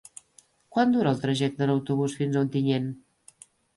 [0.75, 2.89] Quant dura el trajecte en autobús fins a Ontinyent?